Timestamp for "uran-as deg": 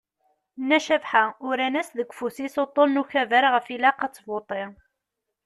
1.47-2.09